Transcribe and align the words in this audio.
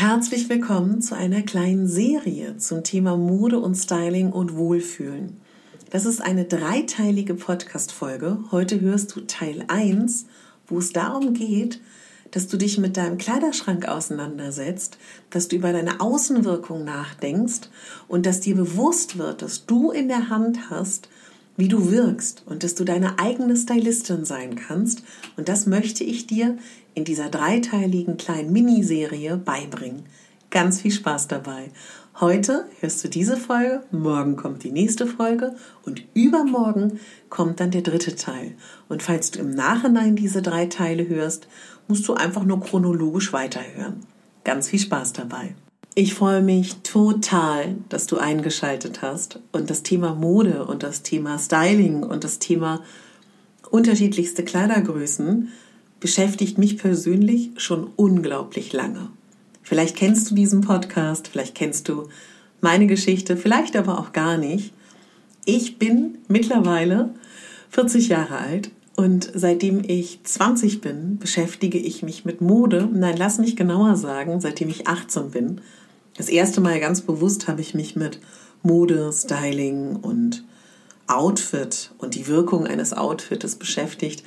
Herzlich 0.00 0.48
willkommen 0.48 1.02
zu 1.02 1.14
einer 1.14 1.42
kleinen 1.42 1.86
Serie 1.86 2.56
zum 2.56 2.82
Thema 2.82 3.18
Mode 3.18 3.58
und 3.58 3.74
Styling 3.74 4.32
und 4.32 4.56
Wohlfühlen. 4.56 5.38
Das 5.90 6.06
ist 6.06 6.22
eine 6.22 6.46
dreiteilige 6.46 7.34
Podcast-Folge. 7.34 8.38
Heute 8.50 8.80
hörst 8.80 9.14
du 9.14 9.20
Teil 9.20 9.62
1, 9.68 10.24
wo 10.68 10.78
es 10.78 10.94
darum 10.94 11.34
geht, 11.34 11.82
dass 12.30 12.48
du 12.48 12.56
dich 12.56 12.78
mit 12.78 12.96
deinem 12.96 13.18
Kleiderschrank 13.18 13.86
auseinandersetzt, 13.88 14.96
dass 15.28 15.48
du 15.48 15.56
über 15.56 15.70
deine 15.70 16.00
Außenwirkung 16.00 16.82
nachdenkst 16.82 17.68
und 18.08 18.24
dass 18.24 18.40
dir 18.40 18.56
bewusst 18.56 19.18
wird, 19.18 19.42
dass 19.42 19.66
du 19.66 19.90
in 19.90 20.08
der 20.08 20.30
Hand 20.30 20.70
hast, 20.70 21.09
wie 21.60 21.68
du 21.68 21.90
wirkst 21.90 22.42
und 22.46 22.64
dass 22.64 22.74
du 22.74 22.84
deine 22.84 23.18
eigene 23.18 23.54
Stylistin 23.54 24.24
sein 24.24 24.56
kannst. 24.56 25.04
Und 25.36 25.48
das 25.48 25.66
möchte 25.66 26.02
ich 26.02 26.26
dir 26.26 26.56
in 26.94 27.04
dieser 27.04 27.28
dreiteiligen 27.28 28.16
kleinen 28.16 28.52
Miniserie 28.52 29.36
beibringen. 29.36 30.04
Ganz 30.50 30.80
viel 30.80 30.90
Spaß 30.90 31.28
dabei. 31.28 31.70
Heute 32.18 32.64
hörst 32.80 33.04
du 33.04 33.08
diese 33.08 33.36
Folge, 33.36 33.82
morgen 33.92 34.36
kommt 34.36 34.64
die 34.64 34.72
nächste 34.72 35.06
Folge 35.06 35.54
und 35.84 36.02
übermorgen 36.14 36.98
kommt 37.28 37.60
dann 37.60 37.70
der 37.70 37.82
dritte 37.82 38.16
Teil. 38.16 38.56
Und 38.88 39.02
falls 39.02 39.30
du 39.30 39.38
im 39.38 39.50
Nachhinein 39.50 40.16
diese 40.16 40.42
drei 40.42 40.66
Teile 40.66 41.08
hörst, 41.08 41.46
musst 41.88 42.08
du 42.08 42.14
einfach 42.14 42.44
nur 42.44 42.60
chronologisch 42.60 43.32
weiterhören. 43.32 44.00
Ganz 44.44 44.68
viel 44.68 44.80
Spaß 44.80 45.12
dabei. 45.12 45.54
Ich 45.96 46.14
freue 46.14 46.40
mich 46.40 46.76
total, 46.82 47.76
dass 47.88 48.06
du 48.06 48.16
eingeschaltet 48.16 49.02
hast 49.02 49.40
und 49.50 49.70
das 49.70 49.82
Thema 49.82 50.14
Mode 50.14 50.64
und 50.64 50.84
das 50.84 51.02
Thema 51.02 51.36
Styling 51.36 52.04
und 52.04 52.22
das 52.22 52.38
Thema 52.38 52.82
unterschiedlichste 53.70 54.44
Kleidergrößen 54.44 55.48
beschäftigt 55.98 56.58
mich 56.58 56.78
persönlich 56.78 57.50
schon 57.56 57.88
unglaublich 57.96 58.72
lange. 58.72 59.08
Vielleicht 59.62 59.96
kennst 59.96 60.30
du 60.30 60.36
diesen 60.36 60.60
Podcast, 60.60 61.26
vielleicht 61.26 61.56
kennst 61.56 61.88
du 61.88 62.08
meine 62.60 62.86
Geschichte, 62.86 63.36
vielleicht 63.36 63.76
aber 63.76 63.98
auch 63.98 64.12
gar 64.12 64.36
nicht. 64.36 64.72
Ich 65.44 65.78
bin 65.78 66.18
mittlerweile 66.28 67.10
40 67.70 68.08
Jahre 68.08 68.38
alt 68.38 68.70
und 68.94 69.30
seitdem 69.34 69.82
ich 69.84 70.20
20 70.22 70.80
bin, 70.80 71.18
beschäftige 71.18 71.78
ich 71.78 72.02
mich 72.02 72.24
mit 72.24 72.40
Mode. 72.40 72.88
Nein, 72.92 73.16
lass 73.16 73.38
mich 73.38 73.56
genauer 73.56 73.96
sagen, 73.96 74.40
seitdem 74.40 74.68
ich 74.68 74.86
18 74.86 75.30
bin. 75.30 75.60
Das 76.20 76.28
erste 76.28 76.60
Mal 76.60 76.78
ganz 76.80 77.00
bewusst 77.00 77.48
habe 77.48 77.62
ich 77.62 77.74
mich 77.74 77.96
mit 77.96 78.20
Mode, 78.62 79.10
Styling 79.10 79.96
und 79.96 80.44
Outfit 81.06 81.92
und 81.96 82.14
die 82.14 82.26
Wirkung 82.26 82.66
eines 82.66 82.92
Outfits 82.92 83.56
beschäftigt, 83.56 84.22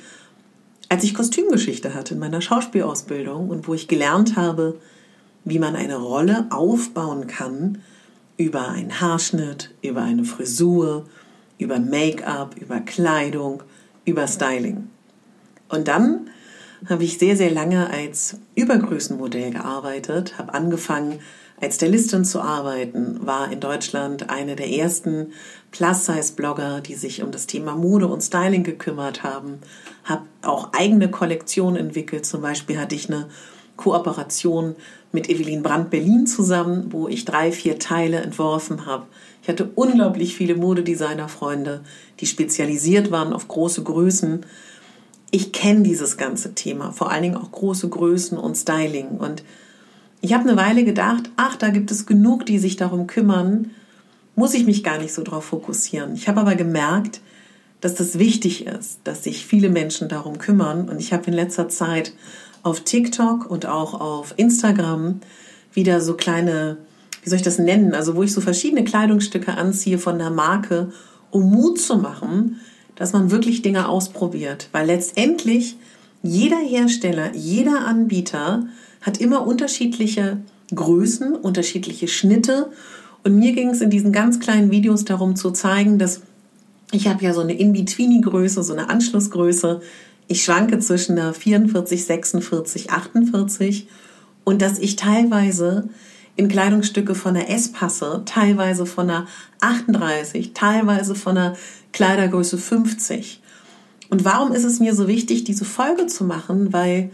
als 0.88 1.04
ich 1.04 1.14
Kostümgeschichte 1.14 1.94
hatte 1.94 2.14
in 2.14 2.18
meiner 2.18 2.40
Schauspielausbildung 2.40 3.48
und 3.48 3.68
wo 3.68 3.74
ich 3.74 3.86
gelernt 3.86 4.34
habe, 4.34 4.80
wie 5.44 5.60
man 5.60 5.76
eine 5.76 5.94
Rolle 5.94 6.48
aufbauen 6.50 7.28
kann 7.28 7.78
über 8.38 8.70
einen 8.70 9.00
Haarschnitt, 9.00 9.70
über 9.80 10.02
eine 10.02 10.24
Frisur, 10.24 11.04
über 11.58 11.78
Make-up, 11.78 12.56
über 12.60 12.80
Kleidung, 12.80 13.62
über 14.04 14.26
Styling. 14.26 14.88
Und 15.68 15.86
dann 15.86 16.28
habe 16.88 17.04
ich 17.04 17.18
sehr, 17.18 17.36
sehr 17.36 17.52
lange 17.52 17.88
als 17.88 18.38
Übergrößenmodell 18.56 19.52
gearbeitet, 19.52 20.38
habe 20.38 20.54
angefangen, 20.54 21.20
als 21.64 21.76
Stylistin 21.76 22.24
zu 22.26 22.42
arbeiten, 22.42 23.26
war 23.26 23.50
in 23.50 23.58
Deutschland 23.58 24.28
eine 24.28 24.54
der 24.54 24.70
ersten 24.70 25.32
Plus-Size-Blogger, 25.70 26.82
die 26.82 26.94
sich 26.94 27.22
um 27.22 27.30
das 27.30 27.46
Thema 27.46 27.74
Mode 27.74 28.06
und 28.06 28.20
Styling 28.20 28.64
gekümmert 28.64 29.22
haben, 29.22 29.58
habe 30.04 30.26
auch 30.42 30.74
eigene 30.74 31.10
Kollektionen 31.10 31.76
entwickelt. 31.76 32.26
Zum 32.26 32.42
Beispiel 32.42 32.78
hatte 32.78 32.94
ich 32.94 33.08
eine 33.08 33.28
Kooperation 33.76 34.76
mit 35.10 35.30
Evelyn 35.30 35.62
Brandt 35.62 35.88
Berlin 35.88 36.26
zusammen, 36.26 36.92
wo 36.92 37.08
ich 37.08 37.24
drei, 37.24 37.50
vier 37.50 37.78
Teile 37.78 38.18
entworfen 38.18 38.84
habe. 38.84 39.06
Ich 39.42 39.48
hatte 39.48 39.70
unglaublich 39.74 40.36
viele 40.36 40.56
Modedesigner-Freunde, 40.56 41.80
die 42.20 42.26
spezialisiert 42.26 43.10
waren 43.10 43.32
auf 43.32 43.48
große 43.48 43.82
Größen. 43.82 44.44
Ich 45.30 45.52
kenne 45.52 45.82
dieses 45.82 46.18
ganze 46.18 46.54
Thema, 46.54 46.92
vor 46.92 47.10
allen 47.10 47.22
Dingen 47.22 47.36
auch 47.36 47.50
große 47.50 47.88
Größen 47.88 48.36
und 48.36 48.54
Styling. 48.54 49.16
Und 49.18 49.42
ich 50.24 50.32
habe 50.32 50.48
eine 50.48 50.56
Weile 50.56 50.84
gedacht, 50.84 51.24
ach, 51.36 51.54
da 51.56 51.68
gibt 51.68 51.90
es 51.90 52.06
genug, 52.06 52.46
die 52.46 52.58
sich 52.58 52.76
darum 52.76 53.06
kümmern, 53.06 53.72
muss 54.36 54.54
ich 54.54 54.64
mich 54.64 54.82
gar 54.82 54.96
nicht 54.96 55.12
so 55.12 55.22
drauf 55.22 55.44
fokussieren. 55.44 56.14
Ich 56.14 56.28
habe 56.28 56.40
aber 56.40 56.54
gemerkt, 56.54 57.20
dass 57.82 57.94
das 57.94 58.18
wichtig 58.18 58.66
ist, 58.66 59.00
dass 59.04 59.22
sich 59.22 59.44
viele 59.44 59.68
Menschen 59.68 60.08
darum 60.08 60.38
kümmern. 60.38 60.88
Und 60.88 60.98
ich 60.98 61.12
habe 61.12 61.26
in 61.26 61.34
letzter 61.34 61.68
Zeit 61.68 62.14
auf 62.62 62.80
TikTok 62.80 63.50
und 63.50 63.66
auch 63.66 64.00
auf 64.00 64.32
Instagram 64.38 65.20
wieder 65.74 66.00
so 66.00 66.14
kleine, 66.14 66.78
wie 67.22 67.28
soll 67.28 67.36
ich 67.36 67.44
das 67.44 67.58
nennen, 67.58 67.94
also 67.94 68.16
wo 68.16 68.22
ich 68.22 68.32
so 68.32 68.40
verschiedene 68.40 68.84
Kleidungsstücke 68.84 69.52
anziehe 69.52 69.98
von 69.98 70.18
der 70.18 70.30
Marke, 70.30 70.90
um 71.30 71.50
Mut 71.50 71.78
zu 71.78 71.98
machen, 71.98 72.60
dass 72.96 73.12
man 73.12 73.30
wirklich 73.30 73.60
Dinge 73.60 73.90
ausprobiert. 73.90 74.70
Weil 74.72 74.86
letztendlich 74.86 75.76
jeder 76.24 76.56
Hersteller, 76.56 77.34
jeder 77.34 77.86
Anbieter 77.86 78.66
hat 79.02 79.20
immer 79.20 79.46
unterschiedliche 79.46 80.38
Größen, 80.74 81.36
unterschiedliche 81.36 82.08
Schnitte. 82.08 82.70
Und 83.24 83.38
mir 83.38 83.52
ging 83.52 83.68
es 83.68 83.82
in 83.82 83.90
diesen 83.90 84.10
ganz 84.10 84.40
kleinen 84.40 84.70
Videos 84.70 85.04
darum 85.04 85.36
zu 85.36 85.50
zeigen, 85.50 85.98
dass 85.98 86.22
ich 86.92 87.08
habe 87.08 87.22
ja 87.22 87.34
so 87.34 87.42
eine 87.42 87.52
In-Betweeny-Größe, 87.52 88.62
so 88.62 88.72
eine 88.72 88.88
Anschlussgröße. 88.88 89.82
Ich 90.26 90.44
schwanke 90.44 90.78
zwischen 90.78 91.18
einer 91.18 91.34
44, 91.34 92.06
46, 92.06 92.90
48 92.90 93.88
und 94.44 94.62
dass 94.62 94.78
ich 94.78 94.96
teilweise 94.96 95.90
in 96.36 96.48
Kleidungsstücke 96.48 97.14
von 97.14 97.34
der 97.34 97.50
S 97.50 97.70
passe, 97.70 98.22
teilweise 98.24 98.86
von 98.86 99.10
einer 99.10 99.26
38, 99.60 100.54
teilweise 100.54 101.14
von 101.14 101.36
einer 101.36 101.56
Kleidergröße 101.92 102.56
50. 102.56 103.42
Und 104.14 104.24
warum 104.24 104.52
ist 104.52 104.62
es 104.62 104.78
mir 104.78 104.94
so 104.94 105.08
wichtig, 105.08 105.42
diese 105.42 105.64
Folge 105.64 106.06
zu 106.06 106.22
machen? 106.22 106.72
Weil 106.72 107.10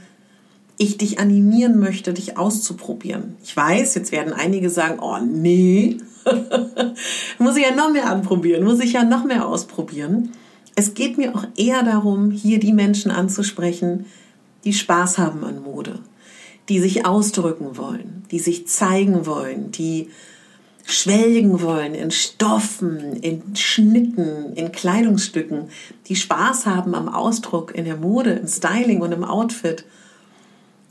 ich 0.76 0.98
dich 0.98 1.18
animieren 1.18 1.78
möchte, 1.78 2.12
dich 2.12 2.36
auszuprobieren. 2.36 3.36
Ich 3.42 3.56
weiß, 3.56 3.94
jetzt 3.94 4.12
werden 4.12 4.34
einige 4.34 4.68
sagen, 4.68 4.98
oh 5.00 5.16
nee, 5.18 5.96
muss 7.38 7.56
ich 7.56 7.64
ja 7.64 7.74
noch 7.74 7.90
mehr 7.90 8.10
anprobieren, 8.10 8.64
muss 8.64 8.80
ich 8.80 8.92
ja 8.92 9.02
noch 9.02 9.24
mehr 9.24 9.48
ausprobieren. 9.48 10.32
Es 10.74 10.92
geht 10.92 11.16
mir 11.16 11.34
auch 11.34 11.46
eher 11.56 11.82
darum, 11.84 12.32
hier 12.32 12.60
die 12.60 12.74
Menschen 12.74 13.10
anzusprechen, 13.10 14.04
die 14.64 14.74
Spaß 14.74 15.16
haben 15.16 15.42
an 15.42 15.62
Mode, 15.62 16.00
die 16.68 16.80
sich 16.80 17.06
ausdrücken 17.06 17.78
wollen, 17.78 18.24
die 18.30 18.40
sich 18.40 18.68
zeigen 18.68 19.24
wollen, 19.24 19.70
die 19.70 20.10
schwelgen 20.90 21.60
wollen 21.62 21.94
in 21.94 22.10
Stoffen, 22.10 23.14
in 23.14 23.56
Schnitten, 23.56 24.52
in 24.54 24.72
Kleidungsstücken, 24.72 25.68
die 26.06 26.16
Spaß 26.16 26.66
haben 26.66 26.94
am 26.94 27.08
Ausdruck 27.08 27.74
in 27.74 27.84
der 27.84 27.96
Mode, 27.96 28.32
im 28.32 28.46
Styling 28.46 29.00
und 29.00 29.12
im 29.12 29.24
Outfit. 29.24 29.84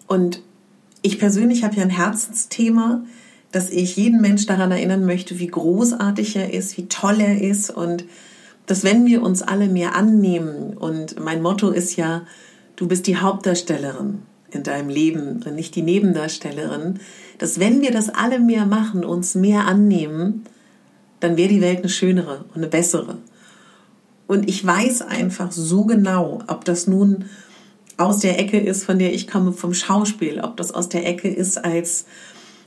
Und 0.08 0.42
ich 1.02 1.20
persönlich 1.20 1.64
habe 1.64 1.76
ja 1.76 1.84
ein 1.84 1.90
Herzensthema, 1.90 3.04
dass 3.52 3.70
ich 3.70 3.96
jeden 3.96 4.22
Mensch 4.22 4.46
daran 4.46 4.72
erinnern 4.72 5.06
möchte, 5.06 5.40
wie 5.40 5.48
großartig 5.48 6.36
er 6.36 6.54
ist, 6.54 6.78
wie 6.78 6.88
toll 6.88 7.20
er 7.20 7.42
ist 7.42 7.70
und 7.70 8.06
dass 8.66 8.84
wenn 8.84 9.06
wir 9.06 9.24
uns 9.24 9.42
alle 9.42 9.68
mehr 9.68 9.96
annehmen 9.96 10.78
und 10.78 11.20
mein 11.20 11.42
Motto 11.42 11.70
ist 11.72 11.96
ja, 11.96 12.28
du 12.76 12.88
bist 12.88 13.08
die 13.08 13.18
Hauptdarstellerin 13.18 14.22
in 14.52 14.64
deinem 14.64 14.90
Leben 14.90 15.44
und 15.46 15.56
nicht 15.56 15.76
die 15.76 15.82
Nebendarstellerin, 15.82 17.00
dass 17.38 17.60
wenn 17.60 17.82
wir 17.82 17.92
das 17.92 18.10
alle 18.10 18.40
mehr 18.40 18.66
machen, 18.66 19.04
uns 19.04 19.36
mehr 19.36 19.66
annehmen, 19.66 20.44
dann 21.20 21.38
wäre 21.38 21.50
die 21.50 21.62
Welt 21.62 21.80
eine 21.80 21.90
schönere 21.90 22.46
und 22.50 22.58
eine 22.58 22.68
bessere. 22.68 23.18
Und 24.28 24.48
ich 24.48 24.66
weiß 24.66 25.02
einfach 25.02 25.52
so 25.52 25.86
genau, 25.86 26.40
ob 26.48 26.64
das 26.66 26.88
nun 26.88 27.26
aus 27.98 28.20
der 28.20 28.40
Ecke 28.40 28.60
ist, 28.60 28.84
von 28.84 29.00
der 29.00 29.14
ich 29.14 29.28
komme, 29.28 29.52
vom 29.52 29.74
Schauspiel, 29.74 30.40
ob 30.40 30.56
das 30.58 30.72
aus 30.72 30.88
der 30.88 31.06
Ecke 31.06 31.28
ist 31.28 31.64
als, 31.64 32.06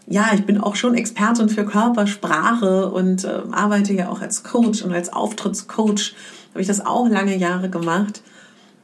ja, 0.06 0.30
ich 0.34 0.44
bin 0.44 0.58
auch 0.58 0.74
schon 0.74 0.94
Expertin 0.94 1.48
für 1.48 1.64
Körpersprache 1.64 2.90
und 2.90 3.24
äh, 3.24 3.42
arbeite 3.50 3.94
ja 3.94 4.08
auch 4.08 4.20
als 4.20 4.42
Coach 4.42 4.82
und 4.82 4.92
als 4.92 5.12
Auftrittscoach 5.12 6.14
habe 6.50 6.60
ich 6.60 6.66
das 6.66 6.84
auch 6.84 7.08
lange 7.08 7.36
Jahre 7.36 7.70
gemacht. 7.70 8.22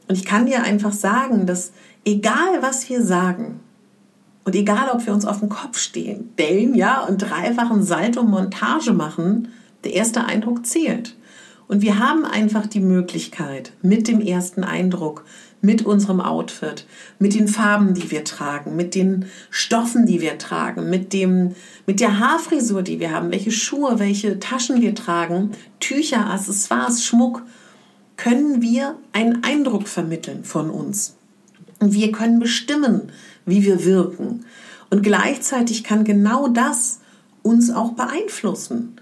Und 0.07 0.15
ich 0.15 0.25
kann 0.25 0.47
dir 0.47 0.63
einfach 0.63 0.93
sagen, 0.93 1.45
dass 1.45 1.71
egal 2.09 2.61
was 2.61 2.89
wir 2.89 3.03
sagen, 3.03 3.59
Und 4.45 4.55
egal, 4.55 4.89
ob 4.91 5.05
wir 5.05 5.13
uns 5.13 5.25
auf 5.25 5.41
den 5.41 5.49
Kopf 5.49 5.77
stehen, 5.77 6.31
stellen, 6.33 6.73
ja, 6.73 7.01
und 7.01 7.19
dreifachen 7.19 7.83
Salto 7.83 8.23
Montage 8.23 8.93
machen, 8.93 9.49
der 9.83 9.93
erste 9.93 10.25
Eindruck 10.25 10.65
zählt. 10.65 11.15
Und 11.67 11.83
wir 11.83 11.99
haben 11.99 12.25
einfach 12.25 12.65
die 12.65 12.79
Möglichkeit, 12.79 13.73
mit 13.83 14.07
dem 14.07 14.19
ersten 14.21 14.63
Eindruck, 14.63 15.23
mit 15.61 15.85
unserem 15.85 16.19
Outfit, 16.19 16.87
mit 17.19 17.35
den 17.35 17.47
Farben, 17.47 17.93
die 17.93 18.09
wir 18.09 18.23
tragen, 18.23 18.75
mit 18.75 18.95
den 18.95 19.25
Stoffen, 19.51 20.07
die 20.07 20.19
wir 20.19 20.39
tragen, 20.39 20.89
mit 20.89 21.13
dem, 21.13 21.53
mit 21.85 21.99
der 21.99 22.17
Haarfrisur, 22.17 22.81
die 22.81 22.99
wir 22.99 23.11
haben, 23.11 23.29
welche 23.29 23.51
Schuhe, 23.51 23.99
welche 23.99 24.39
Taschen 24.39 24.81
wir 24.81 24.95
tragen, 24.95 25.51
Tücher, 25.79 26.27
Accessoires, 26.27 27.05
Schmuck, 27.05 27.43
können 28.17 28.63
wir 28.63 28.95
einen 29.13 29.43
Eindruck 29.43 29.87
vermitteln 29.87 30.43
von 30.43 30.71
uns. 30.71 31.18
Wir 31.79 32.11
können 32.11 32.39
bestimmen, 32.39 33.11
wie 33.45 33.63
wir 33.63 33.85
wirken. 33.85 34.45
Und 34.89 35.03
gleichzeitig 35.03 35.83
kann 35.83 36.03
genau 36.03 36.47
das 36.47 36.99
uns 37.41 37.71
auch 37.71 37.93
beeinflussen. 37.93 38.95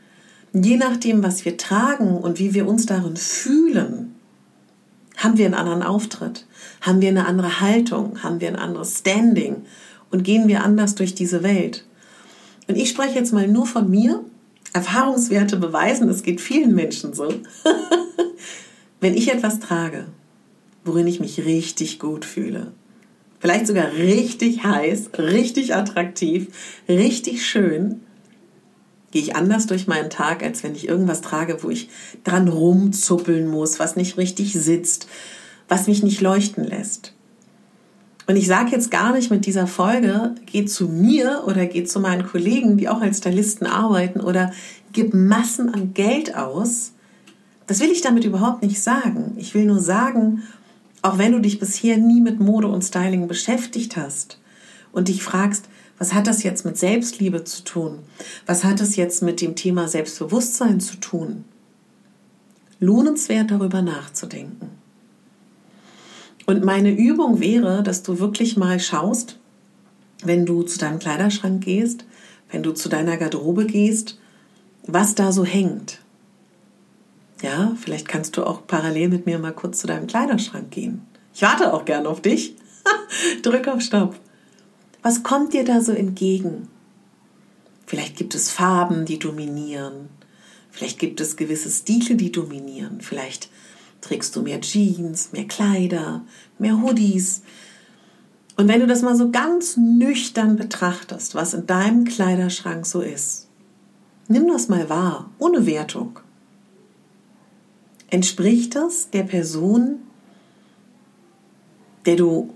Je 0.54 0.78
nachdem, 0.78 1.24
was 1.24 1.46
wir 1.46 1.58
tragen 1.58 2.18
und 2.18 2.40
wie 2.40 2.54
wir 2.54 2.68
uns 2.68 2.86
darin 2.86 3.16
fühlen, 3.16 4.16
haben 5.18 5.38
wir 5.38 5.46
einen 5.46 5.56
anderen 5.56 5.84
Auftritt, 5.84 6.46
haben 6.82 7.02
wir 7.02 7.10
eine 7.10 7.26
andere 7.26 7.60
Haltung, 7.60 8.22
haben 8.24 8.40
wir 8.40 8.48
ein 8.48 8.56
anderes 8.56 9.00
Standing 9.00 9.66
und 10.12 10.24
gehen 10.24 10.48
wir 10.48 10.64
anders 10.64 10.96
durch 10.96 11.16
diese 11.16 11.44
Welt. 11.44 11.86
Und 12.68 12.76
ich 12.76 12.90
spreche 12.90 13.16
jetzt 13.16 13.34
mal 13.34 13.48
nur 13.48 13.66
von 13.66 13.90
mir. 13.90 14.24
Erfahrungswerte 14.74 15.58
beweisen, 15.58 16.10
es 16.10 16.24
geht 16.24 16.42
vielen 16.42 16.76
Menschen 16.76 17.14
so. 17.14 17.34
Wenn 19.00 19.16
ich 19.16 19.34
etwas 19.34 19.60
trage, 19.60 20.06
worin 20.88 21.08
ich 21.08 21.20
mich 21.20 21.46
richtig 21.46 22.00
gut 22.00 22.26
fühle, 22.26 22.72
vielleicht 23.40 23.68
sogar 23.68 23.92
richtig 23.94 24.64
heiß, 24.64 25.12
richtig 25.18 25.76
attraktiv, 25.76 26.48
richtig 26.90 27.46
schön, 27.46 28.02
gehe 29.12 29.22
ich 29.22 29.36
anders 29.36 29.68
durch 29.68 29.88
meinen 29.88 30.10
Tag, 30.10 30.44
als 30.44 30.64
wenn 30.64 30.76
ich 30.76 30.88
irgendwas 30.88 31.22
trage, 31.22 31.64
wo 31.64 31.70
ich 31.70 31.90
dran 32.24 32.48
rumzuppeln 32.48 33.48
muss, 33.48 33.80
was 33.80 33.96
nicht 33.96 34.18
richtig 34.18 34.54
sitzt, 34.54 35.08
was 35.68 35.88
mich 35.88 36.04
nicht 36.04 36.22
leuchten 36.22 36.64
lässt. 36.64 37.14
Und 38.28 38.36
ich 38.36 38.48
sage 38.48 38.72
jetzt 38.72 38.92
gar 38.92 39.14
nicht 39.14 39.32
mit 39.32 39.46
dieser 39.46 39.68
Folge, 39.68 40.36
geh 40.46 40.66
zu 40.66 40.90
mir 40.90 41.44
oder 41.48 41.66
geh 41.66 41.86
zu 41.86 42.02
meinen 42.02 42.28
Kollegen, 42.28 42.76
die 42.76 42.90
auch 42.90 43.00
als 43.00 43.20
Stylisten 43.20 43.66
arbeiten 43.66 44.20
oder 44.20 44.52
gib 44.92 45.14
Massen 45.14 45.74
an 45.74 45.94
Geld 45.94 46.36
aus. 46.36 46.92
Das 47.68 47.80
will 47.80 47.90
ich 47.90 48.02
damit 48.02 48.26
überhaupt 48.26 48.64
nicht 48.64 48.82
sagen. 48.82 49.34
Ich 49.38 49.54
will 49.54 49.66
nur 49.66 49.80
sagen, 49.80 50.44
auch 51.08 51.18
wenn 51.18 51.32
du 51.32 51.40
dich 51.40 51.58
bisher 51.58 51.98
nie 51.98 52.20
mit 52.20 52.42
Mode 52.42 52.68
und 52.68 52.84
Styling 52.84 53.28
beschäftigt 53.28 53.96
hast 53.96 54.40
und 54.92 55.08
dich 55.08 55.24
fragst, 55.24 55.70
was 55.98 56.14
hat 56.14 56.28
das 56.28 56.44
jetzt 56.44 56.66
mit 56.66 56.78
Selbstliebe 56.78 57.46
zu 57.46 57.64
tun? 57.64 58.00
Was 58.46 58.66
hat 58.66 58.82
es 58.82 58.98
jetzt 58.98 59.24
mit 59.24 59.40
dem 59.40 59.56
Thema 59.56 59.88
Selbstbewusstsein 59.88 60.82
zu 60.82 60.98
tun? 60.98 61.46
Lohnenswert 62.82 63.52
darüber 63.52 63.82
nachzudenken. 63.82 64.70
Und 66.46 66.66
meine 66.66 66.92
Übung 66.92 67.40
wäre, 67.40 67.84
dass 67.84 68.04
du 68.04 68.20
wirklich 68.20 68.58
mal 68.58 68.80
schaust, 68.80 69.40
wenn 70.24 70.46
du 70.46 70.64
zu 70.64 70.78
deinem 70.78 71.00
Kleiderschrank 71.00 71.64
gehst, 71.64 72.06
wenn 72.52 72.64
du 72.64 72.74
zu 72.74 72.90
deiner 72.90 73.16
Garderobe 73.16 73.66
gehst, 73.66 74.20
was 74.86 75.16
da 75.16 75.32
so 75.32 75.46
hängt. 75.46 76.02
Ja, 77.42 77.76
vielleicht 77.80 78.08
kannst 78.08 78.36
du 78.38 78.44
auch 78.44 78.66
parallel 78.66 79.10
mit 79.10 79.26
mir 79.26 79.38
mal 79.38 79.54
kurz 79.54 79.80
zu 79.80 79.88
deinem 79.88 80.08
Kleiderschrank 80.08 80.72
gehen. 80.72 81.02
Ich 81.34 81.42
warte 81.42 81.74
auch 81.74 81.86
gern 81.86 82.08
auf 82.08 82.22
dich. 82.22 82.56
Drück 83.44 83.68
auf 83.68 83.82
Stopp. 83.82 84.16
Was 85.04 85.24
kommt 85.24 85.54
dir 85.54 85.64
da 85.64 85.82
so 85.82 85.92
entgegen? 85.92 86.68
Vielleicht 87.86 88.18
gibt 88.18 88.36
es 88.36 88.50
Farben, 88.50 89.06
die 89.06 89.20
dominieren. 89.20 90.10
Vielleicht 90.72 91.00
gibt 91.00 91.22
es 91.22 91.38
gewisse 91.38 91.70
Stile, 91.70 92.16
die 92.16 92.32
dominieren. 92.32 93.02
Vielleicht 93.02 93.50
trägst 94.02 94.36
du 94.36 94.42
mehr 94.42 94.62
Jeans, 94.62 95.32
mehr 95.32 95.48
Kleider, 95.48 96.26
mehr 96.60 96.82
Hoodies. 96.82 97.44
Und 98.58 98.68
wenn 98.68 98.80
du 98.80 98.88
das 98.88 99.04
mal 99.04 99.16
so 99.16 99.30
ganz 99.32 99.78
nüchtern 99.78 100.56
betrachtest, 100.56 101.36
was 101.36 101.54
in 101.54 101.68
deinem 101.68 102.06
Kleiderschrank 102.06 102.86
so 102.86 103.02
ist, 103.02 103.48
nimm 104.28 104.48
das 104.48 104.68
mal 104.68 104.90
wahr, 104.90 105.30
ohne 105.38 105.66
Wertung. 105.66 106.20
Entspricht 108.10 108.76
das 108.76 109.10
der 109.10 109.24
Person, 109.24 110.00
der 112.06 112.16
du 112.16 112.54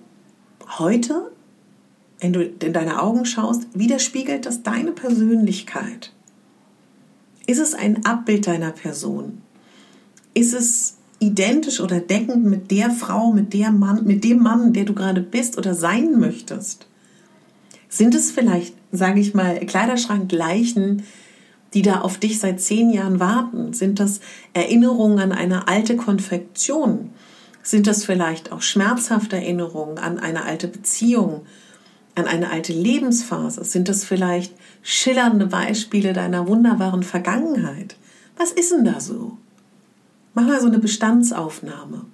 heute 0.79 1.31
wenn 2.21 2.33
du 2.33 2.43
in 2.43 2.71
deine 2.71 3.01
Augen 3.01 3.25
schaust, 3.25 3.67
widerspiegelt 3.73 4.45
das 4.45 4.61
deine 4.61 4.91
Persönlichkeit? 4.91 6.13
Ist 7.47 7.59
es 7.59 7.73
ein 7.73 8.05
Abbild 8.05 8.45
deiner 8.45 8.71
Person? 8.71 9.41
Ist 10.35 10.53
es 10.53 10.97
identisch 11.19 11.81
oder 11.81 11.99
deckend 11.99 12.45
mit 12.45 12.69
der 12.69 12.91
Frau, 12.91 13.31
mit, 13.31 13.53
der 13.53 13.71
Mann, 13.71 14.05
mit 14.05 14.23
dem 14.23 14.37
Mann, 14.37 14.71
der 14.71 14.85
du 14.85 14.93
gerade 14.93 15.21
bist 15.21 15.57
oder 15.57 15.73
sein 15.73 16.19
möchtest? 16.19 16.85
Sind 17.89 18.13
es 18.13 18.31
vielleicht, 18.31 18.75
sage 18.91 19.19
ich 19.19 19.33
mal, 19.33 19.59
Kleiderschrankleichen, 19.59 21.03
die 21.73 21.81
da 21.81 22.01
auf 22.01 22.17
dich 22.17 22.39
seit 22.39 22.59
zehn 22.61 22.91
Jahren 22.91 23.19
warten? 23.19 23.73
Sind 23.73 23.99
das 23.99 24.19
Erinnerungen 24.53 25.19
an 25.19 25.31
eine 25.31 25.67
alte 25.67 25.95
Konfektion? 25.95 27.11
Sind 27.63 27.87
das 27.87 28.03
vielleicht 28.03 28.51
auch 28.51 28.61
schmerzhafte 28.61 29.35
Erinnerungen 29.35 29.97
an 29.97 30.19
eine 30.19 30.43
alte 30.43 30.67
Beziehung? 30.67 31.41
an 32.15 32.25
eine 32.25 32.51
alte 32.51 32.73
Lebensphase? 32.73 33.63
Sind 33.63 33.89
das 33.89 34.03
vielleicht 34.03 34.53
schillernde 34.81 35.47
Beispiele 35.47 36.13
deiner 36.13 36.47
wunderbaren 36.47 37.03
Vergangenheit? 37.03 37.95
Was 38.37 38.51
ist 38.51 38.71
denn 38.71 38.85
da 38.85 38.99
so? 38.99 39.37
Mach 40.33 40.45
mal 40.45 40.61
so 40.61 40.67
eine 40.67 40.79
Bestandsaufnahme. 40.79 42.05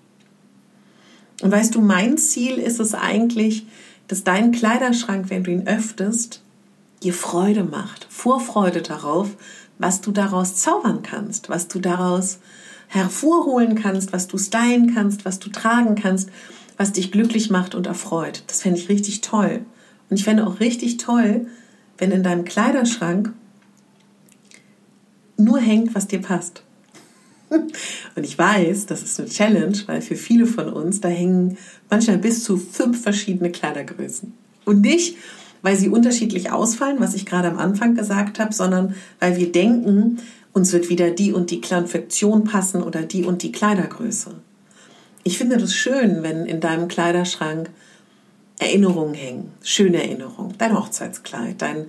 Und 1.41 1.51
weißt 1.51 1.75
du, 1.75 1.81
mein 1.81 2.17
Ziel 2.17 2.57
ist 2.57 2.79
es 2.79 2.95
eigentlich, 2.95 3.67
dass 4.07 4.23
dein 4.23 4.51
Kleiderschrank, 4.51 5.29
wenn 5.29 5.43
du 5.43 5.51
ihn 5.51 5.67
öffnest, 5.67 6.41
dir 7.03 7.13
Freude 7.13 7.63
macht, 7.63 8.07
Vorfreude 8.09 8.81
darauf, 8.81 9.29
was 9.77 10.01
du 10.01 10.11
daraus 10.11 10.55
zaubern 10.55 11.03
kannst, 11.03 11.49
was 11.49 11.67
du 11.67 11.79
daraus 11.79 12.39
hervorholen 12.87 13.75
kannst, 13.75 14.13
was 14.13 14.27
du 14.27 14.37
stylen 14.37 14.93
kannst, 14.93 15.25
was 15.25 15.39
du 15.39 15.49
tragen 15.49 15.95
kannst, 15.95 16.29
was 16.77 16.93
dich 16.93 17.11
glücklich 17.11 17.49
macht 17.49 17.75
und 17.75 17.87
erfreut. 17.87 18.43
Das 18.47 18.61
fände 18.61 18.79
ich 18.79 18.89
richtig 18.89 19.21
toll. 19.21 19.65
Und 20.09 20.17
ich 20.17 20.23
fände 20.23 20.47
auch 20.47 20.59
richtig 20.59 20.97
toll, 20.97 21.47
wenn 21.97 22.11
in 22.11 22.23
deinem 22.23 22.45
Kleiderschrank 22.45 23.33
nur 25.37 25.59
hängt, 25.59 25.93
was 25.95 26.07
dir 26.07 26.21
passt. 26.21 26.63
Und 27.49 28.23
ich 28.23 28.37
weiß, 28.37 28.87
das 28.87 29.03
ist 29.03 29.19
eine 29.19 29.29
Challenge, 29.29 29.77
weil 29.85 30.01
für 30.01 30.15
viele 30.15 30.45
von 30.45 30.67
uns, 30.69 30.99
da 30.99 31.07
hängen 31.07 31.57
manchmal 31.89 32.17
bis 32.17 32.43
zu 32.43 32.57
fünf 32.57 33.01
verschiedene 33.01 33.51
Kleidergrößen. 33.51 34.33
Und 34.65 34.81
nicht, 34.81 35.17
weil 35.67 35.75
sie 35.75 35.89
unterschiedlich 35.89 36.49
ausfallen, 36.49 37.01
was 37.01 37.13
ich 37.13 37.25
gerade 37.25 37.49
am 37.49 37.59
Anfang 37.59 37.93
gesagt 37.93 38.39
habe, 38.39 38.53
sondern 38.53 38.95
weil 39.19 39.35
wir 39.35 39.51
denken, 39.51 40.19
uns 40.53 40.71
wird 40.71 40.87
wieder 40.87 41.11
die 41.11 41.33
und 41.33 41.51
die 41.51 41.59
Konfektion 41.59 42.45
passen 42.45 42.81
oder 42.81 43.01
die 43.01 43.25
und 43.25 43.43
die 43.43 43.51
Kleidergröße. 43.51 44.29
Ich 45.25 45.37
finde 45.37 45.57
das 45.57 45.73
schön, 45.73 46.23
wenn 46.23 46.45
in 46.45 46.61
deinem 46.61 46.87
Kleiderschrank 46.87 47.69
Erinnerungen 48.59 49.13
hängen, 49.13 49.51
schöne 49.61 50.01
Erinnerungen, 50.01 50.53
dein 50.57 50.73
Hochzeitskleid, 50.73 51.61
dein 51.61 51.87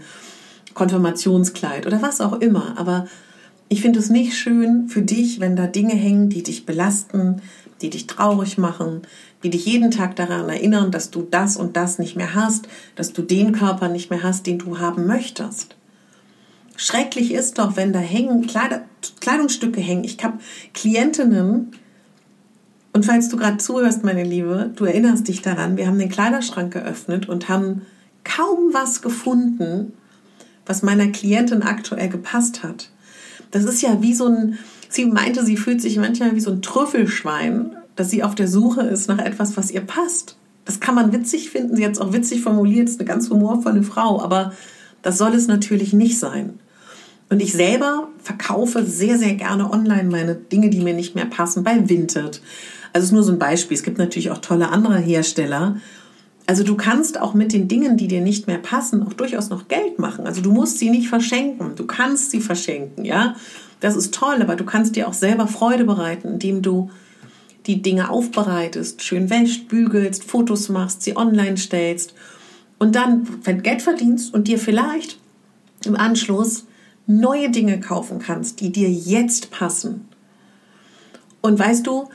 Konfirmationskleid 0.75 1.87
oder 1.87 2.03
was 2.03 2.21
auch 2.21 2.41
immer. 2.41 2.77
Aber 2.79 3.07
ich 3.69 3.81
finde 3.81 4.01
es 4.01 4.11
nicht 4.11 4.37
schön 4.37 4.89
für 4.89 5.03
dich, 5.03 5.39
wenn 5.39 5.55
da 5.55 5.69
Dinge 5.69 5.95
hängen, 5.95 6.31
die 6.31 6.43
dich 6.43 6.67
belasten, 6.67 7.43
die 7.81 7.91
dich 7.91 8.07
traurig 8.07 8.59
machen, 8.59 9.03
die 9.43 9.51
dich 9.51 9.67
jeden 9.67 9.91
Tag 9.91 10.17
daran 10.17 10.49
erinnern, 10.49 10.91
dass 10.91 11.11
du 11.11 11.23
das 11.23 11.57
und 11.57 11.77
das 11.77 11.99
nicht 11.99 12.17
mehr 12.17 12.35
hast, 12.35 12.69
dass 12.97 13.13
du 13.13 13.23
den 13.23 13.53
Körper 13.53 13.89
nicht 13.89 14.11
mehr 14.11 14.23
hast, 14.23 14.47
den 14.47 14.59
du 14.59 14.79
haben 14.79 15.07
möchtest. 15.07 15.77
Schrecklich 16.77 17.33
ist 17.33 17.59
doch, 17.59 17.77
wenn 17.77 17.93
da 17.93 17.99
hängen 17.99 18.47
Kleidungsstücke 19.21 19.81
hängen. 19.81 20.05
Ich 20.05 20.23
habe 20.23 20.39
Klientinnen, 20.75 21.73
und 22.93 23.05
falls 23.05 23.29
du 23.29 23.37
gerade 23.37 23.59
zuhörst, 23.59 24.05
meine 24.05 24.25
Liebe, 24.25 24.71
du 24.77 24.85
erinnerst 24.85 25.29
dich 25.29 25.43
daran, 25.43 25.77
wir 25.77 25.87
haben 25.87 25.99
den 25.99 26.09
Kleiderschrank 26.09 26.73
geöffnet 26.73 27.29
und 27.29 27.49
haben 27.49 27.83
kaum 28.25 28.73
was 28.73 29.03
gefunden, 29.03 29.93
was 30.67 30.83
meiner 30.83 31.09
Klientin 31.09 31.63
aktuell 31.63 32.09
gepasst 32.09 32.63
hat. 32.63 32.91
Das 33.51 33.65
ist 33.65 33.83
ja 33.83 34.03
wie 34.03 34.15
so 34.15 34.27
ein, 34.27 34.59
sie 34.89 35.07
meinte, 35.07 35.45
sie 35.45 35.57
fühlt 35.57 35.81
sich 35.81 35.97
manchmal 35.99 36.35
wie 36.35 36.41
so 36.41 36.51
ein 36.51 36.63
Trüffelschwein, 36.63 37.77
dass 37.97 38.11
sie 38.11 38.23
auf 38.23 38.35
der 38.35 38.49
Suche 38.49 38.83
ist 38.83 39.09
nach 39.09 39.19
etwas, 39.19 39.57
was 39.57 39.71
ihr 39.71 39.81
passt. 39.81 40.37
Das 40.65 40.81
kann 40.81 40.95
man 40.95 41.13
witzig 41.13 41.51
finden, 41.51 41.77
sie 41.77 41.85
hat 41.85 41.93
es 41.93 42.01
auch 42.01 42.13
witzig 42.13 42.43
formuliert, 42.43 42.89
ist 42.89 43.01
eine 43.01 43.09
ganz 43.09 43.31
humorvolle 43.31 43.83
Frau, 43.83 44.21
aber 44.21 44.53
das 45.03 45.19
soll 45.19 45.35
es 45.35 45.49
natürlich 45.49 45.93
nicht 45.93 46.19
sein. 46.19 46.59
Und 47.31 47.41
ich 47.41 47.53
selber 47.53 48.09
verkaufe 48.23 48.85
sehr, 48.85 49.19
sehr 49.19 49.35
gerne 49.35 49.71
online 49.71 50.09
meine 50.11 50.35
Dinge, 50.35 50.71
die 50.71 50.81
mir 50.81 50.95
nicht 50.95 51.15
mehr 51.15 51.27
passen, 51.27 51.63
bei 51.65 51.89
Vinted, 51.89 52.41
also 52.93 53.05
es 53.05 53.11
ist 53.11 53.13
nur 53.13 53.23
so 53.23 53.33
ein 53.33 53.39
Beispiel. 53.39 53.77
Es 53.77 53.83
gibt 53.83 53.99
natürlich 53.99 54.31
auch 54.31 54.39
tolle 54.39 54.71
andere 54.71 54.99
Hersteller. 54.99 55.77
Also 56.47 56.65
du 56.65 56.77
kannst 56.77 57.21
auch 57.21 57.35
mit 57.35 57.53
den 57.53 57.69
Dingen, 57.69 57.97
die 57.97 58.09
dir 58.09 58.23
nicht 58.23 58.47
mehr 58.47 58.59
passen, 58.59 59.03
auch 59.03 59.13
durchaus 59.13 59.51
noch 59.51 59.69
Geld 59.69 59.99
machen. 59.99 60.27
Also 60.27 60.41
du 60.41 60.51
musst 60.51 60.79
sie 60.79 60.91
nicht 60.91 61.09
verschenken, 61.09 61.77
du 61.77 61.87
kannst 61.87 62.31
sie 62.31 62.41
verschenken, 62.41 63.05
ja. 63.05 63.37
Das 63.81 63.97
ist 63.97 64.15
toll, 64.15 64.43
aber 64.43 64.57
du 64.57 64.65
kannst 64.65 64.97
dir 64.97 65.09
auch 65.09 65.13
selber 65.13 65.47
Freude 65.47 65.85
bereiten, 65.85 66.29
indem 66.29 66.63
du 66.63 66.91
die 67.67 67.83
Dinge 67.83 68.11
aufbereitest, 68.11 69.03
schön 69.03 69.31
wäscht, 69.31 69.69
bügelst, 69.69 70.25
Fotos 70.25 70.69
machst, 70.69 71.03
sie 71.03 71.17
online 71.17 71.57
stellst 71.57 72.15
und 72.79 72.95
dann 72.95 73.27
Geld 73.63 73.83
verdienst 73.83 74.33
und 74.33 74.49
dir 74.49 74.59
vielleicht 74.59 75.19
im 75.85 75.95
Anschluss 75.95 76.67
neue 77.07 77.51
Dinge 77.51 77.81
kaufen 77.81 78.19
kannst, 78.19 78.61
die 78.61 78.73
dir 78.73 78.91
jetzt 78.91 79.51
passen. 79.51 80.09
Und 81.41 81.59
weißt 81.59 81.87
du, 81.87 82.09